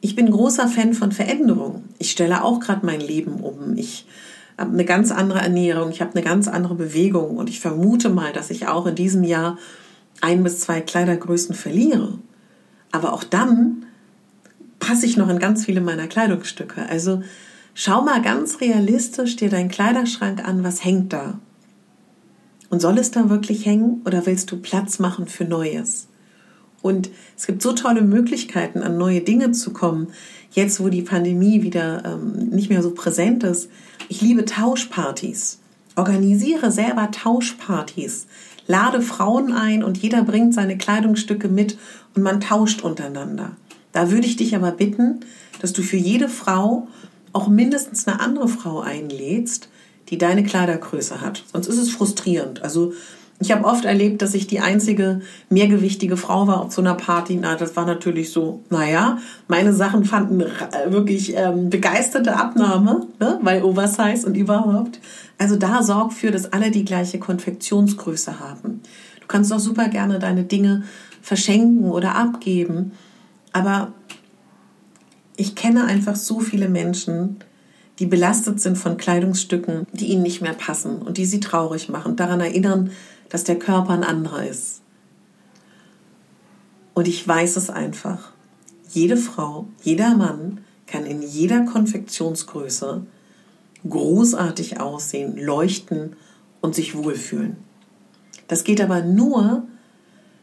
ich 0.00 0.16
bin 0.16 0.30
großer 0.30 0.68
Fan 0.68 0.94
von 0.94 1.12
Veränderung. 1.12 1.84
Ich 1.98 2.10
stelle 2.10 2.42
auch 2.42 2.60
gerade 2.60 2.86
mein 2.86 3.00
Leben 3.00 3.40
um. 3.40 3.76
Ich 3.76 4.06
habe 4.56 4.72
eine 4.72 4.84
ganz 4.84 5.10
andere 5.10 5.40
Ernährung, 5.40 5.90
ich 5.90 6.00
habe 6.00 6.14
eine 6.14 6.22
ganz 6.22 6.48
andere 6.48 6.74
Bewegung 6.74 7.36
und 7.36 7.48
ich 7.48 7.60
vermute 7.60 8.10
mal, 8.10 8.32
dass 8.32 8.50
ich 8.50 8.68
auch 8.68 8.86
in 8.86 8.94
diesem 8.94 9.24
Jahr 9.24 9.58
ein 10.20 10.42
bis 10.42 10.60
zwei 10.60 10.80
Kleidergrößen 10.80 11.54
verliere. 11.54 12.18
Aber 12.92 13.12
auch 13.12 13.24
dann 13.24 13.86
passe 14.78 15.06
ich 15.06 15.16
noch 15.16 15.28
in 15.28 15.38
ganz 15.38 15.64
viele 15.64 15.80
meiner 15.80 16.06
Kleidungsstücke. 16.06 16.86
Also 16.88 17.22
schau 17.74 18.02
mal 18.02 18.22
ganz 18.22 18.60
realistisch 18.60 19.36
dir 19.36 19.50
deinen 19.50 19.68
Kleiderschrank 19.68 20.46
an, 20.46 20.64
was 20.64 20.84
hängt 20.84 21.12
da? 21.12 21.38
Und 22.70 22.80
soll 22.80 22.98
es 22.98 23.10
da 23.10 23.28
wirklich 23.28 23.66
hängen 23.66 24.02
oder 24.04 24.26
willst 24.26 24.50
du 24.50 24.56
Platz 24.56 24.98
machen 24.98 25.26
für 25.26 25.44
Neues? 25.44 26.08
Und 26.82 27.10
es 27.36 27.46
gibt 27.46 27.62
so 27.62 27.72
tolle 27.72 28.02
Möglichkeiten, 28.02 28.82
an 28.82 28.96
neue 28.96 29.20
Dinge 29.20 29.52
zu 29.52 29.72
kommen, 29.72 30.08
jetzt 30.52 30.80
wo 30.80 30.88
die 30.88 31.02
Pandemie 31.02 31.62
wieder 31.62 32.04
ähm, 32.04 32.48
nicht 32.48 32.70
mehr 32.70 32.82
so 32.82 32.92
präsent 32.92 33.44
ist. 33.44 33.68
Ich 34.08 34.22
liebe 34.22 34.44
Tauschpartys. 34.44 35.58
Organisiere 35.96 36.70
selber 36.70 37.10
Tauschpartys. 37.10 38.26
Lade 38.70 39.02
Frauen 39.02 39.52
ein 39.52 39.82
und 39.82 39.98
jeder 39.98 40.22
bringt 40.22 40.54
seine 40.54 40.78
Kleidungsstücke 40.78 41.48
mit 41.48 41.76
und 42.14 42.22
man 42.22 42.40
tauscht 42.40 42.82
untereinander. 42.82 43.56
Da 43.90 44.12
würde 44.12 44.28
ich 44.28 44.36
dich 44.36 44.54
aber 44.54 44.70
bitten, 44.70 45.20
dass 45.60 45.72
du 45.72 45.82
für 45.82 45.96
jede 45.96 46.28
Frau 46.28 46.86
auch 47.32 47.48
mindestens 47.48 48.06
eine 48.06 48.20
andere 48.20 48.46
Frau 48.46 48.78
einlädst, 48.78 49.68
die 50.08 50.18
deine 50.18 50.44
Kleidergröße 50.44 51.20
hat. 51.20 51.42
Sonst 51.52 51.66
ist 51.66 51.78
es 51.78 51.90
frustrierend. 51.90 52.62
Also 52.62 52.92
ich 53.40 53.50
habe 53.50 53.64
oft 53.64 53.86
erlebt, 53.86 54.20
dass 54.20 54.34
ich 54.34 54.46
die 54.46 54.60
einzige 54.60 55.22
mehrgewichtige 55.48 56.18
Frau 56.18 56.46
war 56.46 56.60
auf 56.60 56.72
so 56.72 56.82
einer 56.82 56.94
Party. 56.94 57.38
Na, 57.40 57.56
das 57.56 57.74
war 57.74 57.86
natürlich 57.86 58.32
so, 58.32 58.62
naja, 58.68 59.18
meine 59.48 59.72
Sachen 59.72 60.04
fanden 60.04 60.44
wirklich 60.88 61.34
ähm, 61.34 61.70
begeisterte 61.70 62.36
Abnahme, 62.36 63.06
ne? 63.18 63.38
weil 63.42 63.62
Oversize 63.62 64.26
und 64.26 64.36
überhaupt. 64.36 65.00
Also 65.38 65.56
da 65.56 65.82
sorg 65.82 66.12
für, 66.12 66.30
dass 66.30 66.52
alle 66.52 66.70
die 66.70 66.84
gleiche 66.84 67.18
Konfektionsgröße 67.18 68.40
haben. 68.40 68.82
Du 69.20 69.26
kannst 69.26 69.50
auch 69.54 69.58
super 69.58 69.88
gerne 69.88 70.18
deine 70.18 70.44
Dinge 70.44 70.82
verschenken 71.22 71.90
oder 71.90 72.16
abgeben. 72.16 72.92
Aber 73.54 73.92
ich 75.36 75.54
kenne 75.54 75.86
einfach 75.86 76.16
so 76.16 76.40
viele 76.40 76.68
Menschen, 76.68 77.36
die 78.00 78.06
belastet 78.06 78.60
sind 78.60 78.76
von 78.76 78.98
Kleidungsstücken, 78.98 79.86
die 79.94 80.06
ihnen 80.06 80.22
nicht 80.22 80.42
mehr 80.42 80.52
passen 80.52 80.98
und 80.98 81.16
die 81.16 81.24
sie 81.24 81.40
traurig 81.40 81.88
machen, 81.88 82.16
daran 82.16 82.40
erinnern, 82.40 82.90
dass 83.30 83.44
der 83.44 83.58
Körper 83.58 83.94
ein 83.94 84.04
anderer 84.04 84.46
ist. 84.46 84.82
Und 86.92 87.08
ich 87.08 87.26
weiß 87.26 87.56
es 87.56 87.70
einfach. 87.70 88.32
Jede 88.90 89.16
Frau, 89.16 89.68
jeder 89.82 90.14
Mann 90.16 90.58
kann 90.86 91.06
in 91.06 91.22
jeder 91.22 91.62
Konfektionsgröße 91.64 93.06
großartig 93.88 94.80
aussehen, 94.80 95.36
leuchten 95.36 96.16
und 96.60 96.74
sich 96.74 96.94
wohlfühlen. 96.94 97.56
Das 98.48 98.64
geht 98.64 98.80
aber 98.80 99.02
nur, 99.02 99.62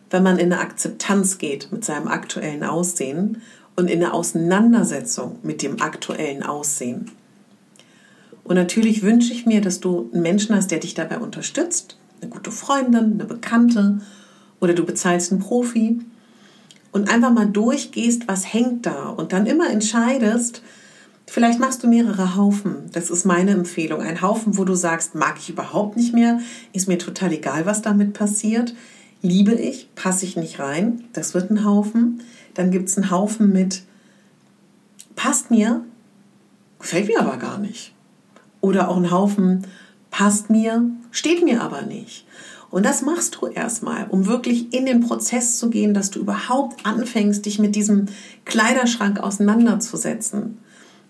wenn 0.09 0.23
man 0.23 0.39
in 0.39 0.51
eine 0.51 0.61
Akzeptanz 0.61 1.37
geht 1.37 1.71
mit 1.71 1.83
seinem 1.83 2.07
aktuellen 2.07 2.63
Aussehen 2.63 3.41
und 3.75 3.89
in 3.89 4.01
eine 4.01 4.13
Auseinandersetzung 4.13 5.39
mit 5.43 5.61
dem 5.61 5.81
aktuellen 5.81 6.41
Aussehen. 6.41 7.11
Und 8.43 8.55
natürlich 8.55 9.03
wünsche 9.03 9.33
ich 9.33 9.45
mir, 9.45 9.59
dass 9.59 9.81
du 9.81 10.09
einen 10.13 10.21
Menschen 10.21 10.55
hast, 10.55 10.71
der 10.71 10.79
dich 10.79 10.93
dabei 10.93 11.19
unterstützt, 11.19 11.97
eine 12.21 12.29
gute 12.29 12.51
Freundin, 12.51 13.13
eine 13.13 13.25
Bekannte 13.25 13.99
oder 14.59 14.73
du 14.73 14.85
bezahlst 14.85 15.31
einen 15.31 15.41
Profi 15.41 15.99
und 16.91 17.09
einfach 17.09 17.31
mal 17.31 17.47
durchgehst, 17.47 18.27
was 18.27 18.51
hängt 18.51 18.85
da 18.85 19.09
und 19.09 19.33
dann 19.33 19.45
immer 19.45 19.69
entscheidest, 19.69 20.61
vielleicht 21.27 21.59
machst 21.59 21.83
du 21.83 21.87
mehrere 21.87 22.35
Haufen. 22.35 22.89
Das 22.93 23.09
ist 23.09 23.25
meine 23.25 23.51
Empfehlung. 23.51 24.01
Ein 24.01 24.21
Haufen, 24.21 24.57
wo 24.57 24.65
du 24.65 24.73
sagst, 24.73 25.13
mag 25.13 25.37
ich 25.37 25.49
überhaupt 25.49 25.97
nicht 25.97 26.13
mehr, 26.13 26.39
ist 26.73 26.87
mir 26.87 26.97
total 26.97 27.33
egal, 27.33 27.65
was 27.65 27.81
damit 27.81 28.13
passiert. 28.13 28.73
Liebe 29.21 29.53
ich, 29.53 29.93
passe 29.95 30.25
ich 30.25 30.37
nicht 30.37 30.59
rein, 30.59 31.03
das 31.13 31.33
wird 31.33 31.51
ein 31.51 31.65
Haufen. 31.65 32.21
Dann 32.53 32.71
gibt 32.71 32.89
es 32.89 32.97
einen 32.97 33.11
Haufen 33.11 33.51
mit, 33.51 33.83
passt 35.15 35.51
mir, 35.51 35.83
gefällt 36.79 37.07
mir 37.07 37.19
aber 37.19 37.37
gar 37.37 37.59
nicht. 37.59 37.93
Oder 38.61 38.89
auch 38.89 38.97
einen 38.97 39.11
Haufen, 39.11 39.67
passt 40.11 40.49
mir, 40.49 40.89
steht 41.11 41.43
mir 41.43 41.61
aber 41.61 41.83
nicht. 41.83 42.25
Und 42.69 42.85
das 42.85 43.01
machst 43.01 43.37
du 43.39 43.47
erstmal, 43.47 44.07
um 44.09 44.25
wirklich 44.25 44.73
in 44.73 44.85
den 44.85 44.99
Prozess 45.01 45.57
zu 45.57 45.69
gehen, 45.69 45.93
dass 45.93 46.11
du 46.11 46.19
überhaupt 46.19 46.85
anfängst, 46.85 47.45
dich 47.45 47.59
mit 47.59 47.75
diesem 47.75 48.07
Kleiderschrank 48.45 49.19
auseinanderzusetzen. 49.19 50.57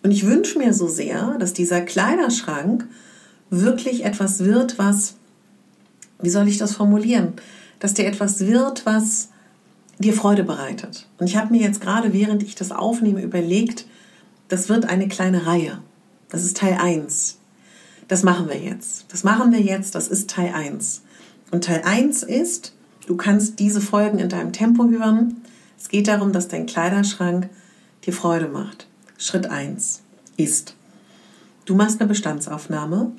Und 0.03 0.11
ich 0.11 0.25
wünsche 0.25 0.59
mir 0.59 0.73
so 0.73 0.87
sehr, 0.87 1.37
dass 1.39 1.53
dieser 1.53 1.81
Kleiderschrank 1.81 2.87
wirklich 3.49 4.05
etwas 4.05 4.39
wird, 4.41 4.77
was, 4.77 5.15
wie 6.21 6.29
soll 6.29 6.47
ich 6.47 6.57
das 6.57 6.75
formulieren, 6.75 7.33
dass 7.79 7.95
der 7.95 8.07
etwas 8.07 8.39
wird, 8.41 8.85
was 8.85 9.29
dir 9.99 10.13
Freude 10.13 10.43
bereitet. 10.43 11.07
Und 11.17 11.27
ich 11.27 11.37
habe 11.37 11.51
mir 11.51 11.61
jetzt 11.61 11.81
gerade, 11.81 12.13
während 12.13 12.43
ich 12.43 12.53
das 12.53 12.71
aufnehme, 12.71 13.21
überlegt, 13.21 13.85
das 14.47 14.69
wird 14.69 14.85
eine 14.85 15.07
kleine 15.07 15.47
Reihe. 15.47 15.79
Das 16.29 16.43
ist 16.43 16.57
Teil 16.57 16.77
1. 16.79 17.39
Das 18.07 18.23
machen 18.23 18.47
wir 18.47 18.57
jetzt. 18.57 19.05
Das 19.09 19.23
machen 19.23 19.51
wir 19.51 19.61
jetzt. 19.61 19.95
Das 19.95 20.07
ist 20.07 20.29
Teil 20.29 20.53
1. 20.53 21.01
Und 21.51 21.65
Teil 21.65 21.81
1 21.83 22.23
ist, 22.23 22.73
du 23.05 23.15
kannst 23.17 23.59
diese 23.59 23.81
Folgen 23.81 24.19
in 24.19 24.29
deinem 24.29 24.53
Tempo 24.53 24.87
hören. 24.87 25.41
Es 25.77 25.89
geht 25.89 26.07
darum, 26.07 26.31
dass 26.31 26.47
dein 26.47 26.65
Kleiderschrank 26.65 27.49
dir 28.05 28.13
Freude 28.13 28.47
macht. 28.47 28.87
Schritt 29.17 29.47
1 29.49 30.01
ist, 30.37 30.75
du 31.65 31.75
machst 31.75 31.99
eine 31.99 32.07
Bestandsaufnahme, 32.07 33.11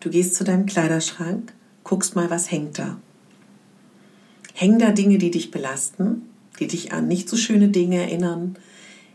du 0.00 0.10
gehst 0.10 0.34
zu 0.34 0.44
deinem 0.44 0.66
Kleiderschrank, 0.66 1.52
guckst 1.82 2.16
mal, 2.16 2.30
was 2.30 2.50
hängt 2.50 2.78
da. 2.78 2.96
Hängen 4.54 4.78
da 4.78 4.90
Dinge, 4.90 5.18
die 5.18 5.30
dich 5.30 5.50
belasten, 5.50 6.22
die 6.58 6.66
dich 6.66 6.92
an 6.92 7.08
nicht 7.08 7.28
so 7.28 7.36
schöne 7.36 7.68
Dinge 7.68 7.96
erinnern? 7.96 8.56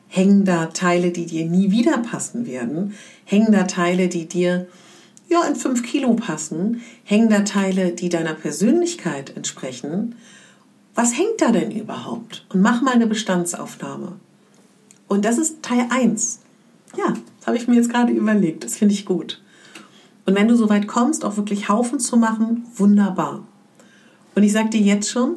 Hängen 0.08 0.46
da 0.46 0.68
Teile, 0.68 1.12
die 1.12 1.26
dir 1.26 1.46
nie 1.46 1.72
wieder 1.72 2.00
passen 2.00 2.46
werden? 2.46 2.94
Hängen 3.26 3.52
da 3.52 3.64
Teile, 3.64 4.08
die 4.08 4.28
dir 4.28 4.68
ja, 5.30 5.44
in 5.44 5.56
fünf 5.56 5.84
Kilo 5.84 6.14
passen? 6.16 6.82
Hängen 7.04 7.30
da 7.30 7.42
Teile, 7.42 7.92
die 7.92 8.10
deiner 8.10 8.34
Persönlichkeit 8.34 9.36
entsprechen? 9.36 10.16
Was 10.96 11.18
hängt 11.18 11.40
da 11.40 11.52
denn 11.52 11.72
überhaupt? 11.72 12.46
Und 12.50 12.62
mach 12.62 12.82
mal 12.82 12.94
eine 12.94 13.08
Bestandsaufnahme. 13.08 14.14
Und 15.08 15.26
das 15.26 15.38
ist 15.38 15.64
Teil 15.64 15.86
1. 15.90 16.40
Ja, 16.98 17.14
das 17.38 17.48
habe 17.48 17.58
ich 17.58 17.68
mir 17.68 17.76
jetzt 17.76 17.90
gerade 17.90 18.12
überlegt. 18.12 18.64
Das 18.64 18.78
finde 18.78 18.94
ich 18.94 19.06
gut. 19.06 19.42
Und 20.26 20.36
wenn 20.36 20.48
du 20.48 20.56
so 20.56 20.70
weit 20.70 20.88
kommst, 20.88 21.24
auch 21.26 21.38
wirklich 21.38 21.70
Haufen 21.70 22.00
zu 22.00 22.18
machen, 22.18 22.66
wunderbar. 22.76 23.44
Und 24.36 24.44
ich 24.44 24.52
sage 24.52 24.70
dir 24.70 24.82
jetzt 24.82 25.10
schon, 25.10 25.36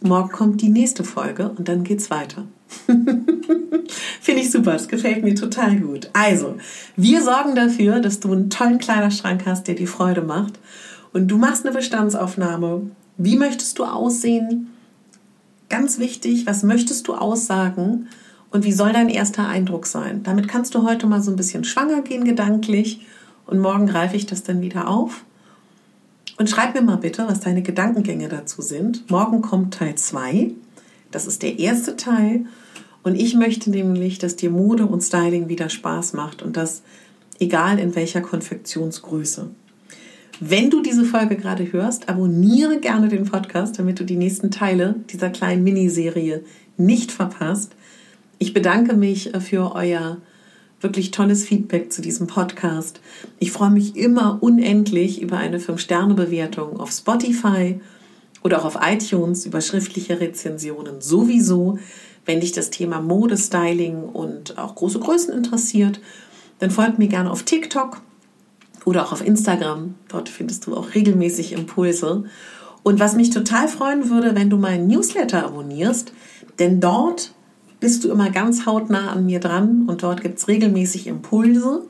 morgen 0.00 0.30
kommt 0.30 0.60
die 0.60 0.68
nächste 0.68 1.04
Folge 1.04 1.50
und 1.56 1.68
dann 1.68 1.84
geht's 1.84 2.10
weiter. 2.10 2.44
Finde 4.20 4.40
ich 4.40 4.50
super, 4.50 4.72
das 4.72 4.88
gefällt 4.88 5.22
mir 5.22 5.34
total 5.34 5.76
gut. 5.76 6.10
Also, 6.12 6.56
wir 6.96 7.22
sorgen 7.22 7.54
dafür, 7.54 8.00
dass 8.00 8.20
du 8.20 8.32
einen 8.32 8.50
tollen 8.50 8.78
Kleiderschrank 8.78 9.44
hast, 9.46 9.68
der 9.68 9.74
dir 9.74 9.88
Freude 9.88 10.22
macht. 10.22 10.58
Und 11.12 11.28
du 11.28 11.38
machst 11.38 11.66
eine 11.66 11.74
Bestandsaufnahme. 11.74 12.90
Wie 13.16 13.36
möchtest 13.36 13.78
du 13.78 13.84
aussehen? 13.84 14.70
Ganz 15.68 15.98
wichtig, 15.98 16.46
was 16.46 16.62
möchtest 16.62 17.08
du 17.08 17.14
aussagen? 17.14 18.08
Und 18.50 18.64
wie 18.64 18.72
soll 18.72 18.92
dein 18.92 19.08
erster 19.08 19.48
Eindruck 19.48 19.86
sein? 19.86 20.22
Damit 20.22 20.48
kannst 20.48 20.74
du 20.74 20.82
heute 20.82 21.06
mal 21.06 21.22
so 21.22 21.30
ein 21.30 21.36
bisschen 21.36 21.64
schwanger 21.64 22.02
gehen 22.02 22.24
gedanklich 22.24 23.06
und 23.46 23.58
morgen 23.58 23.86
greife 23.86 24.16
ich 24.16 24.26
das 24.26 24.42
dann 24.42 24.60
wieder 24.60 24.88
auf. 24.88 25.24
Und 26.38 26.50
schreib 26.50 26.74
mir 26.74 26.82
mal 26.82 26.96
bitte, 26.96 27.26
was 27.28 27.40
deine 27.40 27.62
Gedankengänge 27.62 28.28
dazu 28.28 28.62
sind. 28.62 29.10
Morgen 29.10 29.42
kommt 29.42 29.74
Teil 29.74 29.94
2. 29.94 30.50
Das 31.10 31.26
ist 31.26 31.42
der 31.42 31.58
erste 31.58 31.96
Teil. 31.96 32.46
Und 33.02 33.16
ich 33.16 33.34
möchte 33.34 33.70
nämlich, 33.70 34.18
dass 34.18 34.36
dir 34.36 34.50
Mode 34.50 34.86
und 34.86 35.02
Styling 35.02 35.48
wieder 35.48 35.68
Spaß 35.68 36.12
macht 36.12 36.42
und 36.42 36.56
das 36.56 36.82
egal 37.40 37.78
in 37.78 37.94
welcher 37.94 38.20
Konfektionsgröße. 38.20 39.50
Wenn 40.40 40.70
du 40.70 40.82
diese 40.82 41.04
Folge 41.04 41.36
gerade 41.36 41.72
hörst, 41.72 42.08
abonniere 42.08 42.80
gerne 42.80 43.08
den 43.08 43.24
Podcast, 43.24 43.78
damit 43.78 44.00
du 44.00 44.04
die 44.04 44.16
nächsten 44.16 44.50
Teile 44.50 44.96
dieser 45.10 45.30
kleinen 45.30 45.62
Miniserie 45.62 46.42
nicht 46.76 47.12
verpasst. 47.12 47.72
Ich 48.38 48.52
bedanke 48.52 48.96
mich 48.96 49.32
für 49.40 49.74
euer 49.74 50.18
wirklich 50.80 51.12
tolles 51.12 51.44
Feedback 51.44 51.92
zu 51.92 52.02
diesem 52.02 52.26
Podcast. 52.26 53.00
Ich 53.38 53.52
freue 53.52 53.70
mich 53.70 53.96
immer 53.96 54.38
unendlich 54.40 55.22
über 55.22 55.36
eine 55.36 55.58
5-Sterne-Bewertung 55.58 56.80
auf 56.80 56.90
Spotify 56.90 57.80
oder 58.42 58.58
auch 58.58 58.64
auf 58.64 58.78
iTunes, 58.82 59.46
über 59.46 59.60
schriftliche 59.60 60.18
Rezensionen 60.18 61.00
sowieso. 61.00 61.78
Wenn 62.24 62.40
dich 62.40 62.52
das 62.52 62.70
Thema 62.70 63.00
Modestyling 63.00 64.04
und 64.04 64.58
auch 64.58 64.74
große 64.74 65.00
Größen 65.00 65.34
interessiert, 65.34 66.00
dann 66.58 66.70
folgt 66.70 66.98
mir 66.98 67.08
gerne 67.08 67.30
auf 67.30 67.42
TikTok 67.42 68.00
oder 68.84 69.04
auch 69.04 69.12
auf 69.12 69.24
Instagram. 69.24 69.94
Dort 70.08 70.28
findest 70.28 70.66
du 70.66 70.76
auch 70.76 70.94
regelmäßig 70.94 71.52
Impulse. 71.52 72.24
Und 72.82 73.00
was 73.00 73.14
mich 73.14 73.30
total 73.30 73.68
freuen 73.68 74.10
würde, 74.10 74.34
wenn 74.34 74.50
du 74.50 74.56
meinen 74.56 74.86
Newsletter 74.88 75.44
abonnierst, 75.44 76.12
denn 76.58 76.80
dort 76.80 77.32
bist 77.80 78.04
du 78.04 78.10
immer 78.10 78.30
ganz 78.30 78.66
hautnah 78.66 79.10
an 79.10 79.26
mir 79.26 79.40
dran 79.40 79.86
und 79.88 80.02
dort 80.02 80.22
gibt 80.22 80.38
es 80.38 80.48
regelmäßig 80.48 81.08
Impulse. 81.08 81.82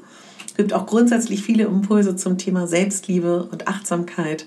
Es 0.46 0.54
gibt 0.54 0.72
auch 0.72 0.86
grundsätzlich 0.86 1.42
viele 1.42 1.64
Impulse 1.64 2.16
zum 2.16 2.38
Thema 2.38 2.66
Selbstliebe 2.66 3.48
und 3.50 3.68
Achtsamkeit. 3.68 4.46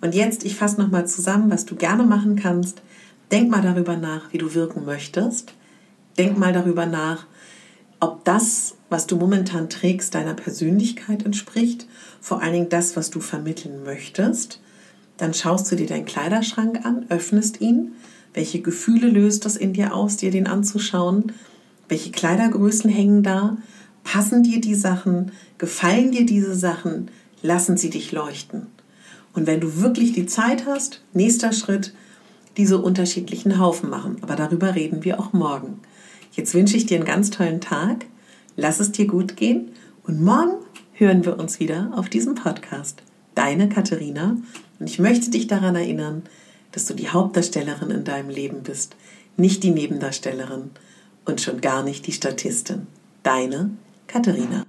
Und 0.00 0.14
jetzt, 0.14 0.44
ich 0.44 0.56
fasse 0.56 0.80
nochmal 0.80 1.06
zusammen, 1.06 1.50
was 1.50 1.66
du 1.66 1.76
gerne 1.76 2.04
machen 2.04 2.36
kannst. 2.36 2.80
Denk 3.32 3.50
mal 3.50 3.62
darüber 3.62 3.96
nach, 3.96 4.32
wie 4.32 4.38
du 4.38 4.54
wirken 4.54 4.84
möchtest. 4.84 5.54
Denk 6.18 6.36
mal 6.38 6.52
darüber 6.52 6.86
nach, 6.86 7.26
ob 8.00 8.24
das, 8.24 8.76
was 8.88 9.06
du 9.06 9.16
momentan 9.16 9.68
trägst, 9.68 10.14
deiner 10.14 10.34
Persönlichkeit 10.34 11.24
entspricht. 11.24 11.86
Vor 12.20 12.42
allen 12.42 12.52
Dingen 12.52 12.68
das, 12.68 12.96
was 12.96 13.10
du 13.10 13.20
vermitteln 13.20 13.84
möchtest. 13.84 14.60
Dann 15.16 15.34
schaust 15.34 15.70
du 15.70 15.76
dir 15.76 15.86
deinen 15.86 16.06
Kleiderschrank 16.06 16.84
an, 16.84 17.06
öffnest 17.10 17.60
ihn. 17.60 17.92
Welche 18.32 18.62
Gefühle 18.62 19.08
löst 19.08 19.44
das 19.44 19.56
in 19.56 19.74
dir 19.74 19.94
aus, 19.94 20.16
dir 20.16 20.30
den 20.30 20.46
anzuschauen? 20.46 21.32
Welche 21.88 22.10
Kleidergrößen 22.10 22.90
hängen 22.90 23.22
da? 23.22 23.58
Passen 24.02 24.42
dir 24.42 24.60
die 24.60 24.74
Sachen? 24.74 25.32
Gefallen 25.58 26.10
dir 26.10 26.24
diese 26.24 26.54
Sachen? 26.54 27.10
Lassen 27.42 27.76
sie 27.76 27.90
dich 27.90 28.12
leuchten? 28.12 28.66
Und 29.34 29.46
wenn 29.46 29.60
du 29.60 29.80
wirklich 29.82 30.12
die 30.12 30.26
Zeit 30.26 30.66
hast, 30.66 31.02
nächster 31.12 31.52
Schritt, 31.52 31.92
diese 32.56 32.78
unterschiedlichen 32.78 33.58
Haufen 33.58 33.90
machen. 33.90 34.16
Aber 34.22 34.36
darüber 34.36 34.74
reden 34.74 35.04
wir 35.04 35.20
auch 35.20 35.32
morgen. 35.32 35.80
Jetzt 36.32 36.54
wünsche 36.54 36.76
ich 36.76 36.86
dir 36.86 36.96
einen 36.96 37.06
ganz 37.06 37.30
tollen 37.30 37.60
Tag. 37.60 38.06
Lass 38.56 38.80
es 38.80 38.92
dir 38.92 39.06
gut 39.06 39.36
gehen. 39.36 39.70
Und 40.04 40.20
morgen 40.20 40.56
hören 40.92 41.24
wir 41.24 41.38
uns 41.38 41.60
wieder 41.60 41.90
auf 41.94 42.08
diesem 42.08 42.34
Podcast. 42.34 43.02
Deine 43.34 43.68
Katharina 43.68 44.36
und 44.80 44.88
ich 44.88 44.98
möchte 44.98 45.30
dich 45.30 45.46
daran 45.46 45.76
erinnern, 45.76 46.22
dass 46.72 46.86
du 46.86 46.94
die 46.94 47.08
Hauptdarstellerin 47.08 47.90
in 47.90 48.04
deinem 48.04 48.30
Leben 48.30 48.62
bist, 48.62 48.96
nicht 49.36 49.62
die 49.62 49.70
Nebendarstellerin 49.70 50.70
und 51.24 51.40
schon 51.40 51.60
gar 51.60 51.82
nicht 51.82 52.06
die 52.06 52.12
Statistin. 52.12 52.86
Deine 53.22 53.70
Katharina. 54.06 54.64